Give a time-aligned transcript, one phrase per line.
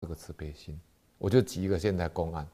[0.00, 0.78] 这个慈悲心。
[1.18, 2.46] 我就举一个现代公案，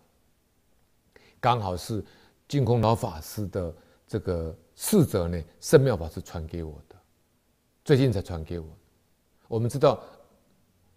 [1.41, 2.05] 刚好是
[2.47, 3.75] 净空老法师的
[4.07, 6.97] 这个侍者呢，圣妙法师传给我的，
[7.85, 8.67] 最近才传给我。
[9.49, 10.03] 我们知道，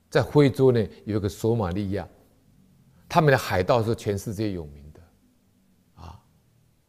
[0.10, 2.08] 在非洲呢有一个索马利亚，
[3.09, 5.02] 他们的海盗是全世界有名的，
[5.96, 6.21] 啊，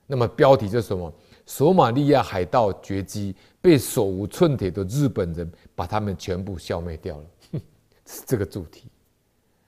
[0.07, 1.13] 那么标题就是什么？
[1.47, 7.27] 索马利亚海盗绝迹，被手无寸铁的日本人把他们全部消灭掉了，
[8.05, 8.91] 是 这个主题，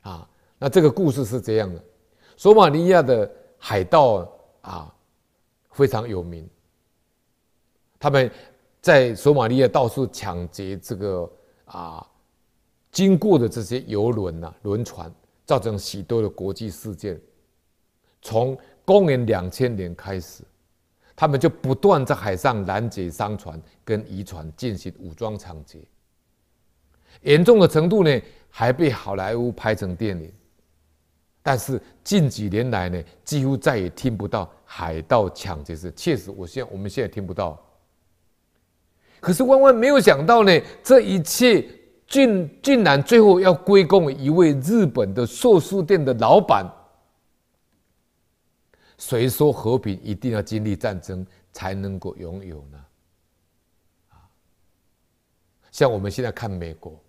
[0.03, 0.29] 啊。
[0.59, 1.83] 那这个故事是这样的：
[2.37, 4.29] 索马利亚的海盗
[4.61, 4.95] 啊，
[5.70, 6.48] 非常有名。
[7.98, 8.30] 他们
[8.80, 11.30] 在索马利亚到处抢劫这个
[11.65, 12.06] 啊
[12.91, 15.12] 经过的这些游轮呐、轮船，
[15.45, 17.20] 造成许多的国际事件。
[18.23, 20.42] 从公元两千年开始，
[21.15, 25.80] 他们就不断在海上拦截商船跟渔船进行武装抢劫，
[27.23, 30.33] 严重的程度呢，还被好莱坞拍成电影。
[31.43, 35.91] 但是近几年来呢，几乎再也听不到海盗抢劫事。
[35.97, 37.59] 确实，我现我们现在听不到。
[39.20, 41.67] 可是万万没有想到呢，这一切
[42.06, 46.70] 竟竟然最后要归功于一位日本的寿司店的老板。
[48.98, 52.78] 谁说和平一定要经历战争才能够拥有呢？
[55.79, 57.01] 像我们现在看美国，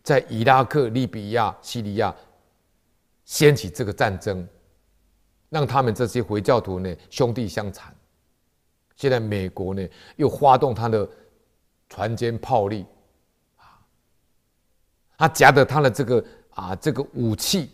[0.00, 2.14] 在伊拉克、利比亚、叙利亚。
[3.24, 4.48] 掀起这个战争，
[5.48, 7.92] 让他们这些回教徒呢兄弟相残。
[8.94, 11.10] 现在美国呢又发动他的
[11.88, 12.86] 船坚炮利，
[13.56, 13.82] 啊，
[15.18, 17.72] 他夹着他的这个啊这个武器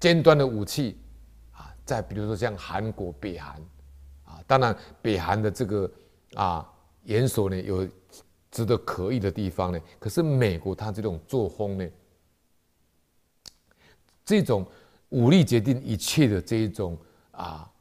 [0.00, 0.98] 尖端的武器
[1.52, 3.54] 啊，再比如说像韩国、北韩
[4.24, 5.88] 啊，当然北韩的这个
[6.34, 6.68] 啊
[7.04, 7.88] 元首呢有
[8.50, 11.88] 值得可以的地方呢，可是美国他这种作风呢，
[14.24, 14.66] 这种。
[15.10, 16.94] 武力决定一切的这一种
[17.30, 17.72] 啊，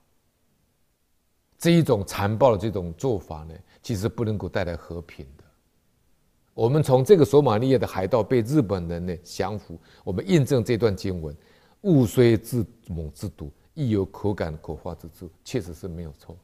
[1.57, 5.43] 这一种残暴的这种做法呢，其实不能够带来和平的。
[6.53, 11.35] 我们从这个索马利亚的海盗被日本人呢降服，我们印证这段经文：
[11.81, 16.37] 物虽自猛之毒，亦有可感可化之处，确实是没有错。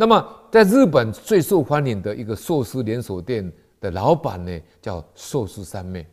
[0.00, 3.52] 那么，在日本最受欢迎的一个寿司连锁店
[3.82, 6.06] 的老板呢，叫寿司三妹。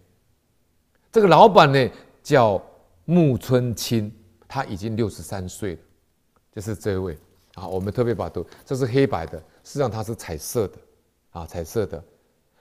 [1.09, 1.89] 这个老板呢，
[2.21, 2.61] 叫。
[3.09, 4.11] 木村清，
[4.49, 5.79] 他已经六十三岁了，
[6.53, 7.17] 就是这位
[7.53, 7.65] 啊。
[7.65, 10.77] 我们特别把图，这是黑白的，实际上它是彩色的
[11.31, 12.03] 啊，彩色的。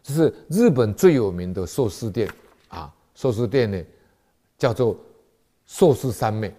[0.05, 2.31] 这是日本最有名的寿司店
[2.69, 3.83] 啊，寿司店呢
[4.57, 4.97] 叫做
[5.67, 6.55] 寿司三妹。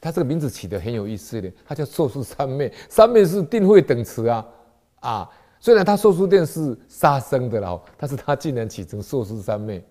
[0.00, 4.46] 他这个名字起得很有意思的，他叫寿司三昧，三昧是定慧等词啊
[5.00, 5.30] 啊。
[5.60, 9.84] 虽然他寿司店是杀生的了，但是他竟然起成寿司三昧。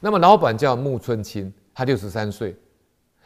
[0.00, 1.52] 那么老板叫木村清。
[1.74, 2.54] 他六十三岁，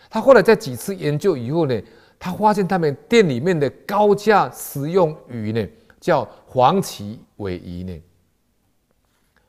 [0.09, 1.83] 他后来在几次研究以后呢，
[2.17, 5.69] 他发现他们店里面的高价食用鱼呢，
[5.99, 8.03] 叫黄鳍尾鱼呢，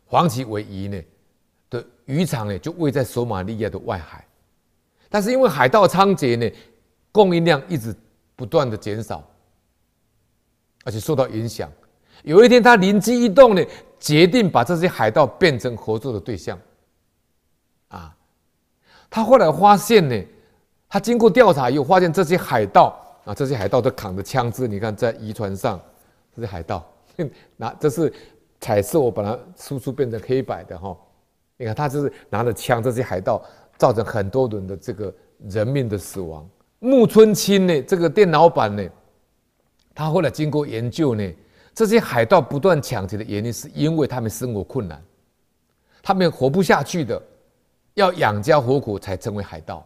[0.07, 0.99] 黄鳍尾鱼呢
[1.69, 4.26] 的渔场呢就位在索马利亚的外海，
[5.09, 6.55] 但是因为海盗猖獗呢，
[7.11, 7.95] 供应量一直
[8.35, 9.23] 不断的减少，
[10.83, 11.71] 而且受到影响。
[12.23, 13.63] 有一天他灵机一动呢，
[13.99, 16.59] 决定把这些海盗变成合作的对象，
[17.89, 18.13] 啊。
[19.09, 20.21] 他后来发现呢，
[20.89, 24.67] 他经过调查以后发现这些海盗啊，这些海盗都扛着枪支。
[24.67, 25.79] 你看在渔船上，
[26.35, 26.85] 这些海盗，
[27.55, 28.13] 那这是
[28.59, 30.97] 彩色，我把它输出变成黑白的哈。
[31.57, 33.43] 你看他就是拿着枪，这些海盗
[33.77, 35.13] 造成很多人的这个
[35.49, 36.47] 人命的死亡。
[36.79, 38.87] 木村清呢，这个店老板呢，
[39.93, 41.35] 他后来经过研究呢，
[41.73, 45.03] 这些海盗不断抢劫的原因是因为他们生活困难，
[46.01, 47.21] 他们活不下去的。
[47.95, 49.83] 要养家活口才成为海盗，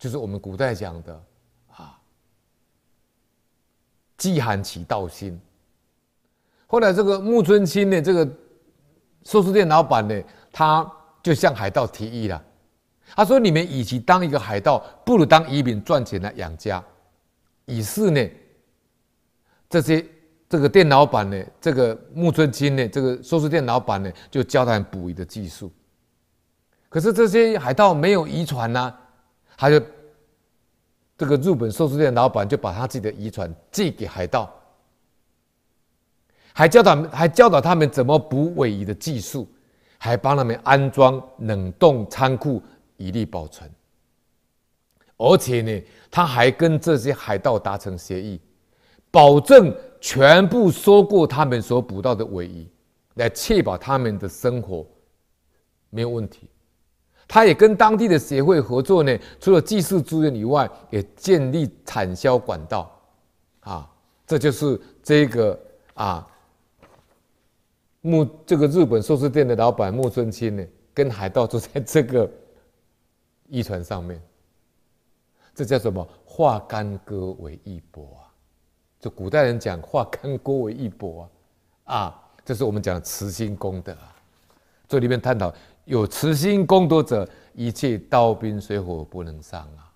[0.00, 1.22] 就是我们古代讲的
[1.76, 1.96] 啊，
[4.16, 5.40] 饥寒起盗心。
[6.66, 8.28] 后来这个木村清呢，这个
[9.22, 10.22] 寿司店老板呢，
[10.58, 10.92] 他
[11.22, 12.44] 就向海盗提议了，
[13.14, 16.82] 他说：“你们与其当一个海盗，不如当渔民赚钱来养家。”
[17.66, 18.28] 于是呢，
[19.70, 20.04] 这些
[20.48, 25.70] 这个店老板呢，这个木村清呢，这个寿司店老板呢，就教他们捕鱼的技术。
[26.88, 28.92] 可是这些海盗没有渔船呐，
[29.56, 29.80] 他就
[31.16, 34.52] 这个日本寿司店老板就把他自己的渔船借给海盗，
[36.52, 39.48] 还教导还教导他们怎么捕尾鱼的技术，
[39.98, 42.62] 还帮他们安装冷冻仓库
[42.96, 43.70] 以利保存。
[45.18, 48.40] 而且呢，他还跟这些海盗达成协议，
[49.10, 52.68] 保证全部收购他们所捕到的尾鱼，
[53.14, 54.86] 来确保他们的生活
[55.90, 56.48] 没有问题。
[57.26, 62.90] 他也跟当地的协会合作呢，除了技术资源以外，也建立产销管道，
[63.60, 63.90] 啊，
[64.26, 65.60] 这就是这个
[65.94, 66.26] 啊
[68.00, 70.64] 木这个日本寿司店的老板木村清呢，
[70.94, 72.30] 跟海盗坐在这个
[73.48, 74.20] 渔船上面，
[75.54, 76.06] 这叫什么？
[76.24, 78.32] 化干戈为玉帛啊！
[79.00, 81.28] 就古代人讲化干戈为玉帛啊！
[81.84, 84.14] 啊，这是我们讲慈心功德啊！
[84.86, 85.52] 这里面探讨。
[85.84, 89.90] 有慈心功德者，一切刀兵水火不能伤啊！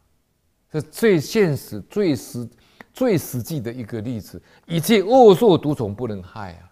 [0.71, 2.49] 这最现实、最实、
[2.95, 4.43] 最实际的一个例子。
[4.67, 6.72] 一切恶兽毒虫不能害啊！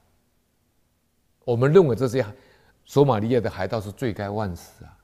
[1.45, 2.25] 我们认为这些
[2.85, 4.97] 索马利亚的海盗是罪该万死啊！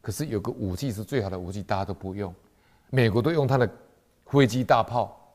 [0.00, 2.34] 可是有个武器是最好的武器，大家都不用。
[2.90, 3.68] 美国都用它的
[4.26, 5.34] 飞机大炮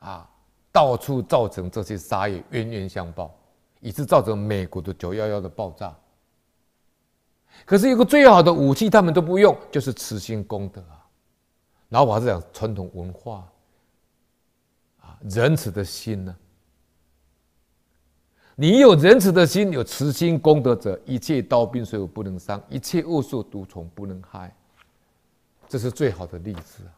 [0.00, 0.28] 啊，
[0.70, 3.34] 到处造成这些杀业，冤冤相报，
[3.80, 5.96] 以致造成美国的九幺幺的爆炸。
[7.64, 11.06] 可是有个最好的武器，他们都不用，就是慈心功德啊。
[11.88, 13.50] 然后我还是讲传统文化
[15.00, 16.36] 啊，仁慈的心呢、
[18.58, 24.50] 你有仁慈的心，有慈心功德者，一切刀兵水火不能伤，一切恶兽毒虫不能害。
[25.68, 26.88] 这是最好的例子啊。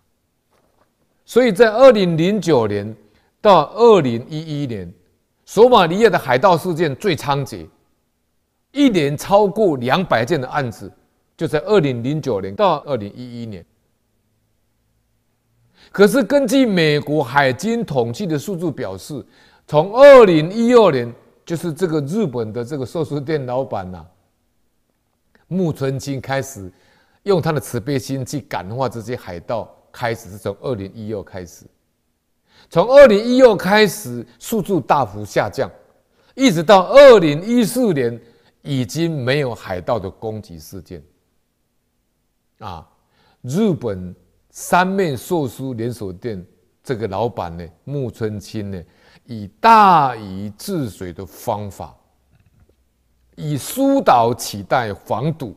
[1.25, 2.97] 所以在二零零九年
[3.41, 4.93] 到二零一一年，
[5.45, 7.67] 索马利亚的海盗事件最猖獗。
[8.71, 10.93] 一年超过两百件的案子，
[11.37, 13.65] 就在二零零九年到二零一一年。
[15.91, 19.27] 可是根据美国海军统计的数字表示，
[19.67, 21.13] 从二零一二年，
[21.49, 24.07] 就是这个日本的这个寿司店老板呐、
[25.47, 26.71] 木村清开始
[27.23, 31.65] 用他的慈悲心去感化这些海盗，开始是从二零一二开始，
[32.69, 35.71] 从二零一二开始数字大幅下降，
[36.35, 38.21] 一直到二零一四年。
[38.63, 41.03] 已经没有海盗的攻击事件
[42.59, 42.87] 啊！
[43.41, 44.15] 日本
[44.51, 46.45] 三面寿司连锁店
[46.83, 48.83] 这个老板呢，木村清呢，
[49.29, 51.95] 以大禹治水的方法，
[53.37, 55.55] 以疏导取代防堵，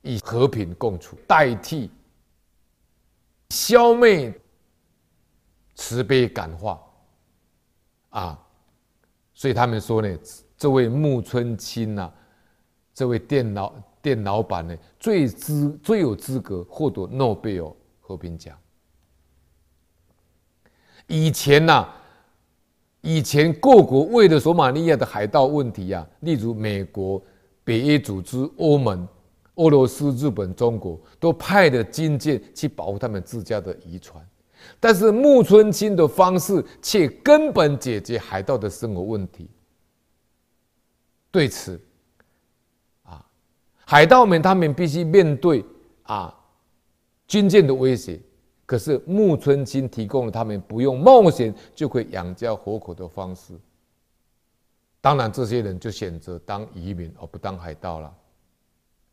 [0.00, 1.90] 以和平共处代替
[3.50, 4.32] 消灭
[5.74, 6.80] 慈悲感化
[8.10, 8.38] 啊！
[9.34, 10.18] 所以他们说呢。
[10.56, 12.10] 这位木村清呐，
[12.94, 18.56] 这位店老店老板呢，最资最有资格获得诺贝尔和平奖。
[21.06, 21.88] 以前呐、
[23.02, 27.22] 以前各国为了索马利亚的海盗问题啊，例如美国、
[27.62, 29.06] 北约组织、欧盟、
[29.56, 34.26] 俄罗斯、日本、中国，都派了军舰去保护他们自家的渔船，
[34.80, 39.48] 但是木村清的方式却根本解决海盗的生活问题。
[41.30, 41.80] 对此，
[43.02, 43.24] 啊，
[43.84, 45.64] 海盗们他们必须面对
[46.04, 46.34] 啊
[47.26, 48.18] 军舰的威胁，
[48.66, 53.52] 可是木村清提供了他们不用冒险就可以养家活口的方式。
[55.00, 58.14] 当然，这些人就选择当移民而不当海盗了。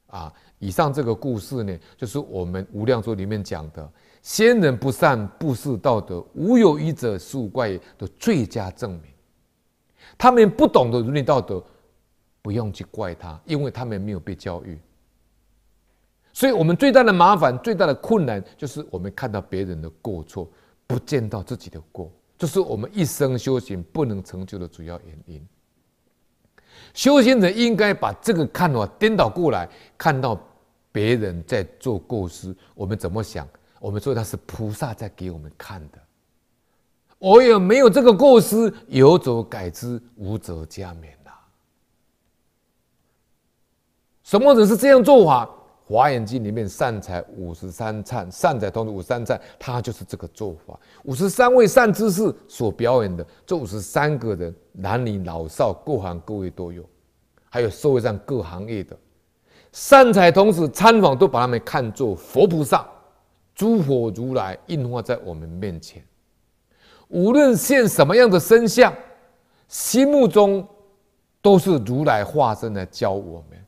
[0.08, 9.04] 啊，以上这个故事呢，就是我们《无量寿》里面讲的“先人不善，不识道德，无有遗者十五怪”的最佳证明。
[10.18, 11.64] 他们不懂得伦理道德。
[12.44, 14.76] 不用去怪他，因为他们没有被教育。
[16.34, 20.50] 所以，我们最大的麻烦、最大的困难，就是我们看到别人的过错，
[20.88, 25.46] 不见到自己的过，这是我们一生修行不能成就的主要原因。
[26.94, 30.40] 修行者应该把这个看法颠倒过来，看到
[30.92, 33.48] 别人在做过失，我们怎么想？
[33.80, 35.98] 我们说他是菩萨在给我们看的。
[37.18, 41.32] 我也没有这个过失，有则改之，无则加勉呐。
[44.24, 45.46] 什么人是这样做法？
[45.92, 50.80] 《华严经》里面善财五十三参，善财童子五十三参，他就是这个做法。
[51.04, 56.82] 五十三位善知识所表演的，这五十三个人，男女老少，各行各业都有，
[57.50, 58.98] 还有社会上各行业的
[59.74, 62.88] 善财童子参访，都把他们看作佛菩萨、
[63.54, 66.02] 诸佛如来，应化在我们面前。
[67.10, 68.94] 无论现什么样的身相，
[69.68, 70.66] 心目中
[71.42, 73.60] 都是如来化身来教我们。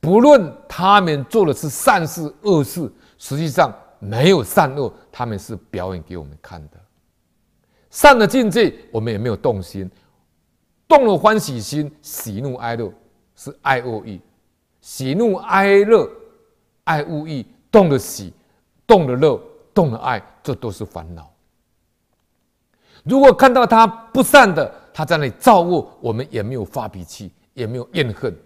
[0.00, 6.78] 不论他们做的是善事恶事，实际上没有善恶，他们是表演给我们看的。
[7.90, 9.90] 善的境界，我们也没有动心，
[10.86, 12.92] 动了欢喜心，喜怒哀乐
[13.34, 14.20] 是爱恶意，
[14.80, 16.08] 喜怒哀乐
[16.84, 18.32] 爱恶意，动了喜，
[18.86, 19.40] 动了乐，
[19.74, 21.32] 动了爱，这都是烦恼。
[23.04, 28.36] 如果看到他不善的，他在那里造恶，我们也没有发脾气，也没有怨恨。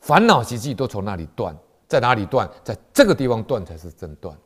[0.00, 2.50] 烦恼习气都从那里断，在哪里断？
[2.64, 4.36] 在这个地方断才是真断。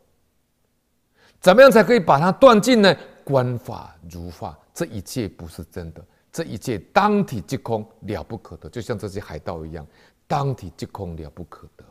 [1.40, 2.94] 怎么样才可以把它断尽呢？
[3.23, 8.68] 观法如法，这一切不是真的，这一切当体即空，了不可得。
[8.68, 9.87] 就像这些海盗一样，
[10.26, 11.84] 当体即空，了不可得。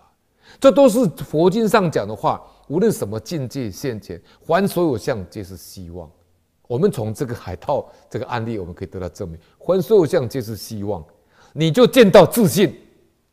[0.60, 2.42] 这都是佛经上讲的话。
[2.68, 6.10] 无论什么境界现前，还所有相皆是希望。
[6.68, 11.04] 我们从这个海盗这个案例，我们可以得到证明：还所有相皆是希望。
[11.52, 12.74] 你就见到自信，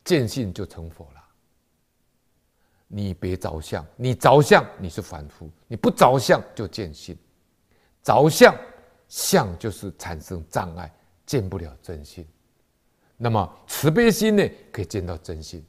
[0.03, 1.23] 见性就成佛了。
[2.87, 7.17] 你别着相，你着相你是凡夫；你不着相就见性。
[8.03, 8.55] 着相
[9.07, 10.93] 相就是产生障碍，
[11.25, 12.27] 见不了真心。
[13.15, 15.65] 那么慈悲心呢，可以见到真心。